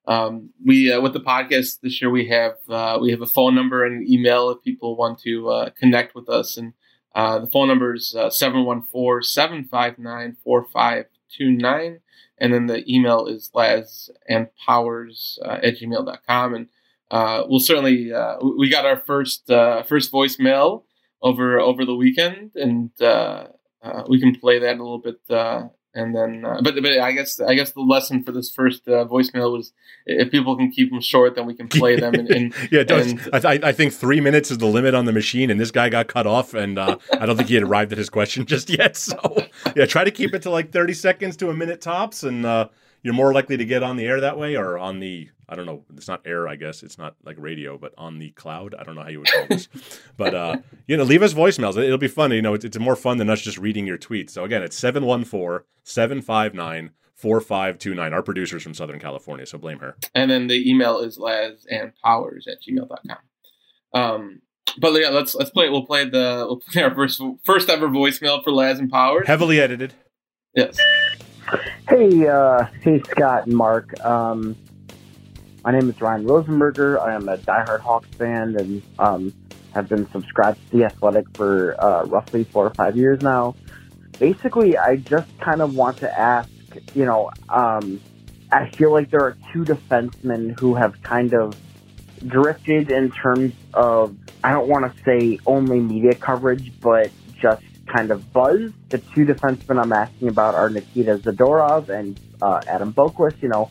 [0.06, 3.56] um, we uh, with the podcast this year, we have uh, we have a phone
[3.56, 6.58] number and email if people want to uh, connect with us.
[6.58, 6.74] And
[7.16, 12.00] uh, the phone number is uh, 714 759 4529.
[12.40, 16.54] And then the email is laz and powers uh, at gmail.com.
[16.56, 16.68] And
[17.12, 20.84] uh, we'll certainly, uh, we got our first uh, first voicemail
[21.22, 22.90] over over the weekend, and
[24.10, 25.20] we can play that a little bit
[25.96, 29.06] and then uh, but but I guess I guess the lesson for this first uh,
[29.06, 29.74] voicemail was
[30.06, 32.14] if people can keep them short, then we can play them.
[32.16, 35.50] And, and yeah, and, I, I, think three minutes is the limit on the machine,
[35.50, 37.98] and this guy got cut off, and uh, I don't think he had arrived at
[37.98, 38.98] his question just yet.
[38.98, 42.46] So yeah, try to keep it to like thirty seconds to a minute tops, and
[42.46, 42.70] uh,
[43.04, 45.66] you're more likely to get on the air that way or on the I don't
[45.66, 45.84] know.
[45.96, 46.84] It's not air, I guess.
[46.84, 48.74] It's not like radio, but on the cloud.
[48.74, 49.68] I don't know how you would call this.
[50.18, 51.78] but uh, you know, leave us voicemails.
[51.78, 52.32] It'll be fun.
[52.32, 54.32] You know, it's, it's more fun than us just reading your tweets.
[54.32, 58.14] So again, it's 714-759 4529.
[58.14, 59.98] Our producer's from Southern California, so blame her.
[60.16, 63.18] And then the email is laz and powers at gmail.com.
[63.94, 64.42] Um,
[64.80, 65.70] but yeah, let's let's play.
[65.70, 69.28] We'll play the we'll play our first first ever voicemail for Laz and Powers.
[69.28, 69.94] Heavily edited.
[70.56, 70.80] Yes.
[71.90, 73.94] Hey, uh, hey, Scott and Mark.
[74.06, 74.58] Um,
[75.66, 76.98] my name is Ryan Rosenberger.
[77.06, 79.34] I am a diehard Hawks fan and um,
[79.74, 83.58] have been subscribed to The Athletic for uh, roughly four or five years now.
[84.18, 86.50] Basically, I just kind of want to ask,
[86.94, 88.02] you know, um,
[88.50, 91.58] I feel like there are two defensemen who have kind of
[92.26, 97.64] drifted in terms of, I don't want to say only media coverage, but just
[97.94, 98.72] kind of buzz.
[98.90, 103.42] The two defensemen I'm asking about are Nikita Zadorov and uh, Adam Boqvist.
[103.42, 103.70] You know,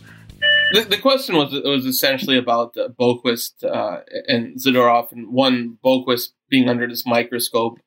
[0.73, 6.31] the, the question was was essentially about uh, Boqvist uh, and Zadorov, and one Boqvist
[6.49, 7.79] being under this microscope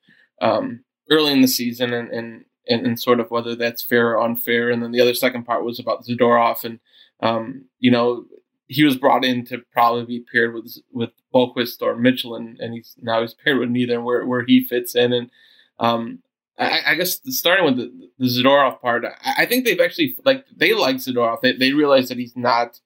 [0.42, 4.22] um, early in the season, and, and, and and sort of whether that's fair or
[4.22, 4.70] unfair.
[4.70, 6.80] And then the other second part was about Zadorov, and
[7.22, 8.26] um, you know
[8.68, 12.74] he was brought in to probably be paired with with Boqvist or Mitchell, and, and
[12.74, 15.30] he's now he's paired with neither, where where he fits in, and
[15.80, 16.20] um,
[16.58, 20.46] I, I, guess starting with the, the Zadorov part, I, I, think they've actually like
[20.56, 21.42] they like Zadorov.
[21.42, 22.80] They they realize that he's not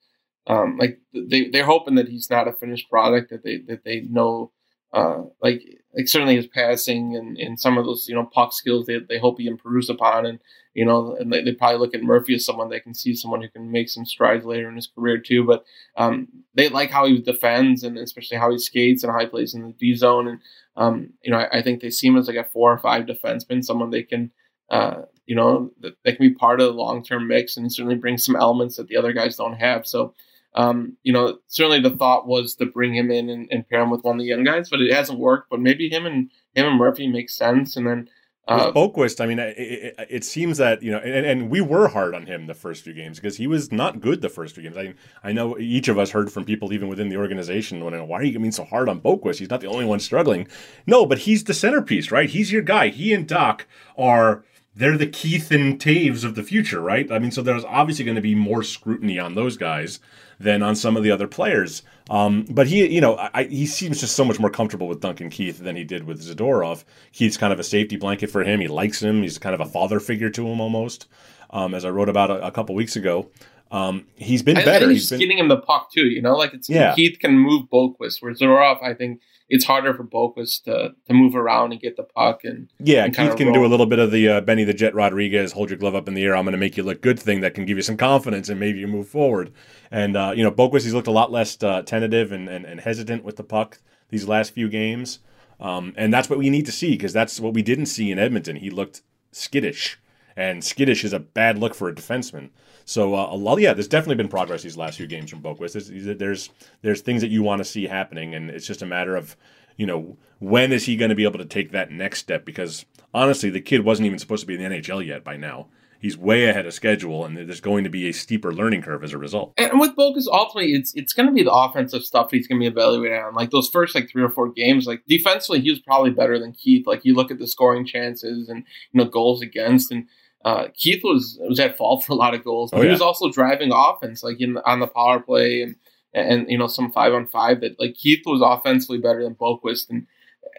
[0.48, 3.30] um, like they they're hoping that he's not a finished product.
[3.30, 4.52] That they that they know
[4.94, 5.64] uh, like
[5.96, 9.18] like certainly his passing and, and some of those you know puck skills they they
[9.18, 10.40] hope he improves upon and
[10.74, 13.42] you know and they, they probably look at Murphy as someone they can see someone
[13.42, 15.44] who can make some strides later in his career too.
[15.44, 15.64] But
[15.98, 19.54] um, they like how he defends and especially how he skates and how he plays
[19.54, 20.40] in the D zone and
[20.80, 23.06] um, you know, I, I, think they see him as like a four or five
[23.06, 24.32] defenseman, someone they can,
[24.72, 27.96] uh, you know, that they can be part of the long term mix and certainly
[27.98, 29.86] bring some elements that the other guys don't have.
[29.86, 30.14] So,
[30.56, 33.92] um, you know, certainly the thought was to bring him in and, and, pair him
[33.92, 35.50] with one of the young guys, but it hasn't worked.
[35.50, 38.10] But maybe him and him and Murphy makes sense, and then
[38.50, 41.88] uh, Boqvist, I mean, it, it, it, seems that you know, and, and, we were
[41.88, 44.64] hard on him the first few games because he was not good the first few
[44.64, 44.76] games.
[44.76, 48.24] I, I know each of us heard from people even within the organization why are
[48.24, 49.38] you being so hard on Boqvist?
[49.38, 50.48] He's not the only one struggling.
[50.88, 52.28] No, but he's the centerpiece, right?
[52.28, 52.88] He's your guy.
[52.88, 53.62] He and Dach
[53.96, 54.44] are
[54.80, 57.12] they're the Keith and Toews of the future, right?
[57.12, 60.00] I mean, so there's obviously going to be more scrutiny on those guys
[60.40, 61.82] than on some of the other players.
[62.10, 65.30] Um, but he, you know, I, he seems just so much more comfortable with Duncan
[65.30, 66.86] Keith than he did with Zadorov.
[67.12, 68.62] Keith's kind of a safety blanket for him.
[68.62, 69.22] He likes him.
[69.22, 71.08] He's kind of a father figure to him almost.
[71.50, 73.30] Um, as I wrote about a, a couple weeks ago.
[73.72, 74.88] Um, he's been better.
[74.88, 75.20] I he's, been...
[75.20, 76.06] getting him the puck too.
[76.06, 76.96] You know, like it's yeah.
[76.96, 81.36] Keith can move Boqvist, where Zadorov, I think, it's harder for Boqvist to to move
[81.36, 83.56] around and get the puck and yeah, and Keith can roll.
[83.56, 86.08] do a little bit of the uh, Benny the Jet Rodriguez hold your glove up
[86.08, 86.36] in the air.
[86.36, 88.60] I'm going to make you look good thing that can give you some confidence and
[88.60, 89.52] maybe you move forward.
[89.92, 92.80] And uh, you know, Boqvist he's looked a lot less uh, tentative and, and, and
[92.80, 95.20] hesitant with the puck these last few games,
[95.60, 98.20] um, and that's what we need to see because that's what we didn't see in
[98.20, 98.56] Edmonton.
[98.56, 100.00] He looked skittish,
[100.36, 102.50] and skittish is a bad look for a defenseman.
[102.90, 105.74] So, uh, lot, yeah, there's definitely been progress these last few games from Boqvist.
[105.74, 106.50] There's, there's
[106.82, 109.38] there's things that you want to see happening, and it's just a matter of
[109.78, 112.46] you know when is he going to be able to take that next step?
[112.46, 115.68] Because honestly, the kid wasn't even supposed to be in the NHL yet by now.
[116.00, 119.14] He's way ahead of schedule, and there's going to be a steeper learning curve as
[119.14, 119.54] a result.
[119.56, 122.64] And with Boqvist, ultimately, it's it's going to be the offensive stuff he's going to
[122.64, 123.36] be evaluated on.
[123.36, 126.54] Like those first like three or four games, like defensively, he was probably better than
[126.54, 126.88] Keith.
[126.88, 130.08] Like you look at the scoring chances and you know goals against, and
[130.46, 132.88] uh, Keith was was at fault for a lot of goals, but oh, yeah.
[132.88, 135.76] he was also driving offense, like in on the power play and
[136.14, 137.62] and you know some five on five.
[137.62, 140.08] That like Keith was offensively better than Boqvist, and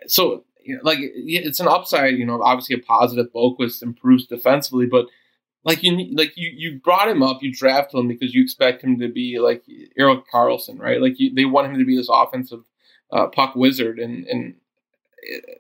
[0.07, 2.19] so you know, like it's an upside.
[2.19, 3.33] You know, obviously a positive.
[3.33, 5.07] Boqvist improves defensively, but
[5.65, 8.99] like you like you you brought him up, you drafted him because you expect him
[8.99, 9.65] to be like
[9.99, 11.01] Erik Karlsson, right?
[11.01, 12.65] Like you, they want him to be this offensive
[13.13, 14.55] uh, puck wizard, and and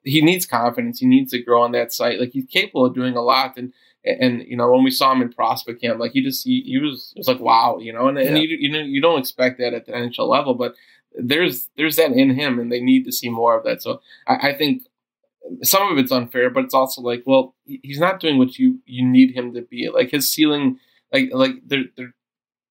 [0.04, 1.00] he needs confidence.
[1.00, 2.18] He needs to grow on that site.
[2.18, 3.72] Like he's capable of doing a lot, and
[4.04, 6.78] and you know when we saw him in prospect camp, like he just he, he
[6.78, 8.24] was it was like wow, you know, and, yeah.
[8.24, 10.74] and you you know you don't expect that at the NHL level, but
[11.14, 13.82] there's there's that in him, and they need to see more of that.
[13.82, 14.82] So I, I think
[15.62, 19.04] some of it's unfair, but it's also like well he's not doing what you you
[19.04, 19.90] need him to be.
[19.92, 20.78] Like his ceiling,
[21.12, 22.14] like like there there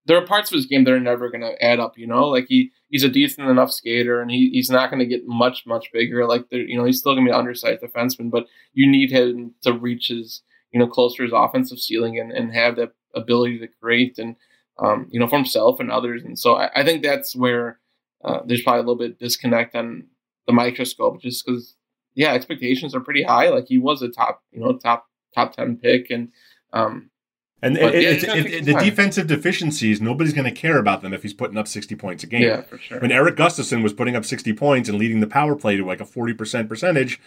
[0.06, 1.98] there are parts of his game that are never going to add up.
[1.98, 5.06] You know, like he he's a decent enough skater, and he, he's not going to
[5.06, 6.26] get much much bigger.
[6.26, 9.54] Like you know, he's still going to be an undersized defenseman, but you need him
[9.62, 13.60] to reach his you know, closer to his offensive ceiling and, and have that ability
[13.60, 14.36] to create and,
[14.78, 16.24] um, you know, for himself and others.
[16.24, 17.80] And so I, I think that's where
[18.24, 20.08] uh, there's probably a little bit disconnect on
[20.48, 21.76] the microscope just because,
[22.16, 23.50] yeah, expectations are pretty high.
[23.50, 26.10] Like he was a top, you know, top, top 10 pick.
[26.10, 26.30] And,
[26.74, 27.10] um,
[27.62, 31.02] And But, it- yeah, it- it- it- the defensive deficiencies, nobody's going to care about
[31.02, 32.44] them if he's putting up 60 points a game.
[32.44, 33.00] Yeah, for sure.
[33.00, 36.00] When Erik Gustafsson was putting up 60 points and leading the power play to like
[36.00, 37.20] a 40% percentage,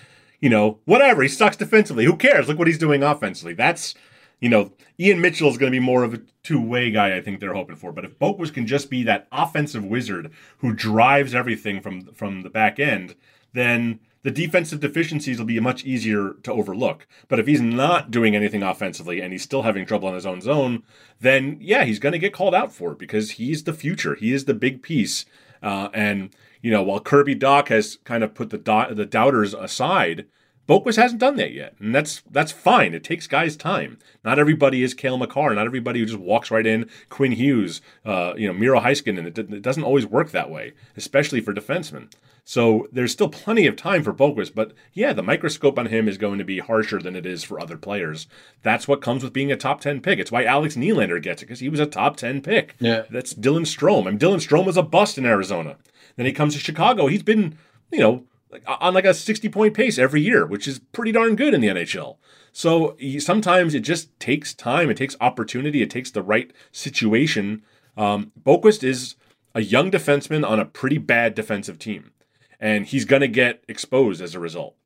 [0.43, 1.23] you know, whatever.
[1.23, 2.05] He sucks defensively.
[2.05, 2.49] Who cares?
[2.49, 3.55] Look what he's doing offensively.
[3.55, 3.95] That's,
[4.41, 7.23] you know, Ian Mitchell is going to be more of a two way guy, I
[7.23, 7.93] think they're hoping for.
[7.93, 12.51] But if Boqvist can just be that offensive wizard who drives everything from from the
[12.51, 13.15] back end,
[13.53, 17.07] then the defensive deficiencies will be much easier to overlook.
[17.29, 20.41] But if he's not doing anything offensively and he's still having trouble in his own
[20.41, 20.83] zone,
[21.21, 24.17] then yeah, he's going to get called out for it because he's the future.
[24.17, 25.25] He is the big piece.
[25.63, 29.53] Uh, and you know, while Kirby Dach has kind of put the do- the doubters
[29.53, 30.27] aside,
[30.69, 32.95] Boqvist hasn't done that yet, and that's that's fine.
[32.95, 33.99] It takes guys time.
[34.25, 35.55] Not everybody is Cale Makar.
[35.55, 36.89] Not everybody who just walks right in.
[37.09, 39.27] Quinn Hughes, uh, you know, Miro Heiskanen.
[39.27, 42.13] It, it doesn't always work that way, especially for defensemen.
[42.45, 46.19] So there's still plenty of time for Boqvist, but yeah, the microscope on him is
[46.19, 48.27] going to be harsher than it is for other players.
[48.63, 50.19] That's what comes with being a top 10 pick.
[50.19, 52.75] It's why Alex Nylander gets it, because he was a top 10 pick.
[52.81, 53.03] Yeah.
[53.11, 54.07] That's Dylan Strome.
[54.07, 55.77] I mean, Dylan Strome was a bust in Arizona.
[56.17, 57.07] Then he comes to Chicago.
[57.07, 57.57] He's been,
[57.91, 58.25] you know,
[58.67, 61.69] on like a 60 point pace every year, which is pretty darn good in the
[61.69, 62.17] NHL.
[62.53, 67.63] So sometimes it just takes time, it takes opportunity, it takes the right situation.
[67.97, 69.15] Um, Boqvist is
[69.55, 72.13] a young defenseman on a pretty bad defensive team,
[72.61, 74.77] and he's going to get exposed as a result.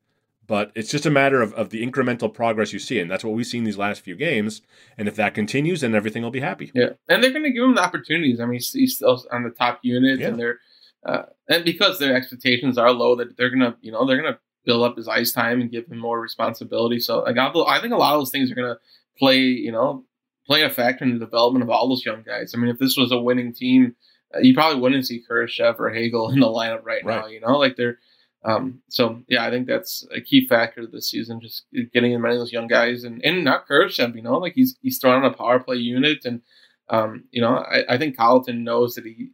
[0.46, 3.34] But it's just a matter of, of the incremental progress you see, and that's what
[3.34, 4.62] we've seen these last few games.
[4.96, 6.70] And if that continues, then everything will be happy.
[6.72, 8.38] Yeah, and they're going to give him the opportunities.
[8.38, 10.28] I mean, he's, still on the top unit, Yeah.
[10.28, 10.60] and they're
[11.06, 14.82] uh, and because their expectations are low, that they're gonna, you know, they're gonna build
[14.82, 16.98] up his ice time and give him more responsibility.
[16.98, 18.78] So, like, I I think a lot of those things are gonna
[19.18, 20.04] play, you know,
[20.46, 22.52] play a factor in the development of all those young guys.
[22.54, 23.94] I mean, if this was a winning team,
[24.34, 27.26] uh, you probably wouldn't see Kurashev or Hagel in the lineup right, now.
[27.26, 27.98] You know, like they're.
[28.44, 32.34] Um, so yeah, I think that's a key factor this season, just getting as many
[32.34, 35.32] of those young guys and, and not Kurashev, you know, like he's he's thrown on
[35.32, 36.42] a power play unit and
[36.88, 39.30] um, you know, I, I think Colliton knows that he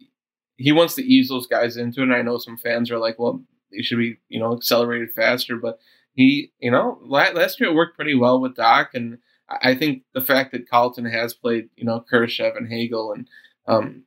[0.62, 2.04] he wants to ease those guys into it.
[2.04, 5.56] And I know some fans are like, well, they should be, you know, accelerated faster.
[5.56, 5.78] But
[6.14, 8.88] he, you know, la- last year it worked pretty well with Dach.
[8.94, 13.28] And I think the fact that Colliton has played, you know, Kurashev and Hagel and,
[13.66, 14.04] um,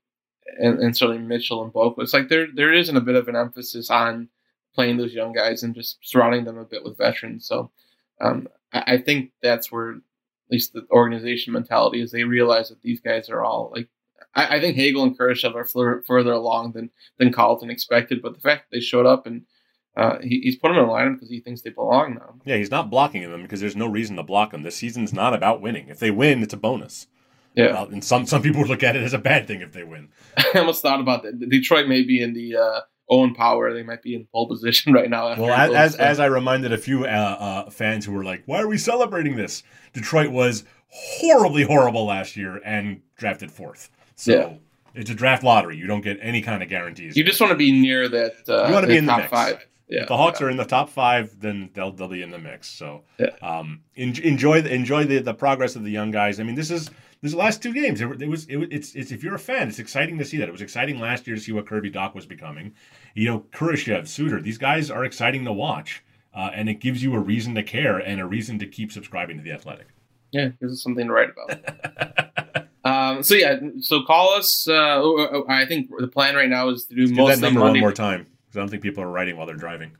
[0.60, 3.36] and, and certainly Mitchell and Boak, it's like there there isn't a bit of an
[3.36, 4.30] emphasis on
[4.76, 7.48] playing those young guys and just surrounding them a bit with veterans.
[7.48, 7.72] So
[8.22, 12.12] um, I think that's where at least the organization mentality is.
[12.12, 13.88] They realize that these guys are all like
[14.36, 18.34] I, I think Hagel and Kurashev are fur- further along than than Colliton expected, but
[18.34, 19.43] the fact that they showed up and
[19.98, 22.36] uh, he, he's put them in the lineup because he thinks they belong now.
[22.45, 24.63] Yeah, he's not blocking them because there's no reason to block them.
[24.63, 25.88] This season's not about winning.
[25.88, 27.08] If they win, it's a bonus.
[27.56, 29.71] Yeah, Well, and some some people would look at it as a bad thing if
[29.71, 30.10] they win.
[30.38, 31.39] I almost thought about that.
[31.50, 35.10] Detroit may be in the uh, Owen Power; they might be in pole position right
[35.10, 35.34] now.
[35.39, 38.43] Well, as as, uh, as I reminded a few uh, uh, fans who were like,
[38.45, 43.89] "Why are we celebrating this?" Detroit was horribly horrible last year and drafted fourth.
[44.15, 44.54] So Yeah.
[45.01, 45.78] it's a draft lottery.
[45.78, 47.15] You don't get any kind of guarantees.
[47.17, 48.34] you just want to be near that.
[48.47, 49.30] Uh, You wanna be in the top mix.
[49.32, 49.67] five.
[49.88, 52.39] Yeah, if the Hawks are in the top five, then they'll they'll be in the
[52.39, 52.67] mix.
[52.69, 53.28] So Yeah.
[53.43, 56.39] um, en- enjoy the, enjoy the, the progress of the young guys.
[56.39, 56.86] I mean, this is
[57.21, 58.01] this is the last two games.
[58.01, 60.47] It, it was it, it's it's if you're a fan, it's exciting to see that.
[60.47, 62.73] It was exciting last year to see what Kirby Dach was becoming.
[63.13, 67.13] You know, Kurashev, Suter, these guys are exciting to watch, uh, and it gives you
[67.13, 69.88] a reason to care and a reason to keep subscribing to the Athletic.
[70.32, 72.65] Yeah, gives us something to write about.
[72.95, 74.67] um, so yeah, so call us.
[74.67, 75.01] Uh,
[75.47, 77.79] I think the plan right now is to do mostly that number Monday.
[77.79, 79.95] one more time because I don't think people are writing while they're driving.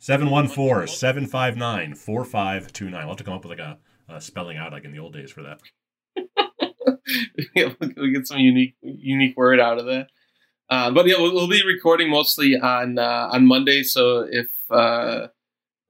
[0.00, 2.92] 714-759-4529.
[2.92, 3.78] We'll have to come up with like a,
[4.08, 5.60] a spelling out like in the old days for that.
[7.54, 10.08] Yeah, we get some unique unique word out of that.
[10.68, 13.84] Uh, but yeah, we'll, we'll be recording mostly on uh, on Monday.
[13.84, 15.28] So if uh,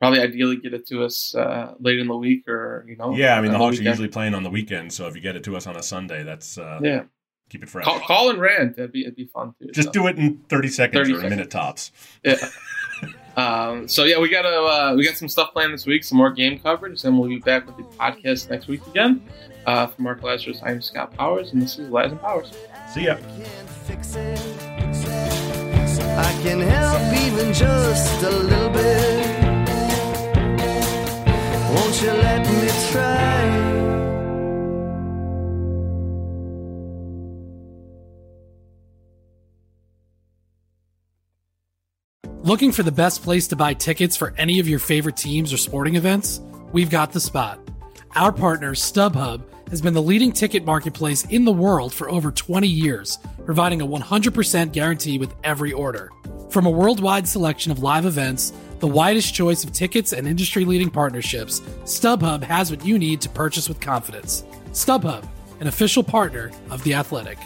[0.01, 3.15] probably ideally get it to us uh, late in the week or you know.
[3.15, 5.21] Yeah, I mean the on Hawks are usually playing on the weekend, so if you
[5.21, 7.05] get it to us on a Sunday, that's uh, yeah.
[7.49, 7.85] keep it fresh.
[7.85, 8.77] Call, call and rant.
[8.77, 9.71] That'd be it'd be fun too.
[9.73, 9.93] Just so.
[9.93, 11.93] do it in thirty seconds 30 or a minute tops.
[12.25, 12.37] Yeah.
[13.37, 16.17] Um, so yeah, we got to uh, we got some stuff planned this week, some
[16.17, 19.23] more game coverage, and we'll be back with the podcast next week again.
[19.67, 22.51] Uh, for Mark Lazerus, I'm Scott Powers, and this is Laz and Powers.
[22.95, 23.17] See ya.
[23.17, 24.41] can't fix it.
[26.19, 29.46] I can help even just a little bit.
[31.77, 33.27] Won't you let me try?
[42.43, 45.57] Looking for the best place to buy tickets for any of your favorite teams or
[45.57, 46.41] sporting events?
[46.73, 47.59] We've got the spot.
[48.15, 52.69] Our partner, StubHub, has been the leading ticket marketplace in the world for over 20
[52.69, 56.11] years, providing a 100% guarantee with every order.
[56.51, 60.91] From a worldwide selection of live events, the widest choice of tickets, and industry leading
[60.91, 64.45] partnerships, StubHub has what you need to purchase with confidence.
[64.73, 65.27] StubHub,
[65.61, 67.39] an official partner of The Athletic.